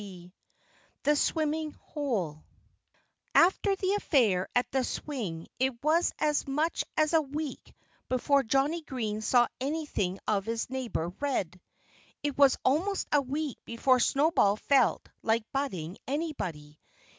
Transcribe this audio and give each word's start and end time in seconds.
XX 0.03 0.31
THE 1.03 1.15
SWIMMING 1.15 1.73
HOLE 1.73 2.43
After 3.35 3.75
the 3.75 3.93
affair 3.93 4.49
at 4.55 4.65
the 4.71 4.83
swing 4.83 5.45
it 5.59 5.73
was 5.83 6.11
as 6.17 6.47
much 6.47 6.83
as 6.97 7.13
a 7.13 7.21
week 7.21 7.71
before 8.09 8.41
Johnnie 8.41 8.81
Green 8.81 9.21
saw 9.21 9.47
anything 9.59 10.17
of 10.27 10.45
his 10.47 10.71
neighbor 10.71 11.09
Red. 11.19 11.61
It 12.23 12.35
was 12.35 12.57
almost 12.65 13.09
a 13.11 13.21
week 13.21 13.59
before 13.63 13.99
Snowball 13.99 14.55
felt 14.55 15.07
like 15.21 15.45
butting 15.51 15.99
anybody. 16.07 16.79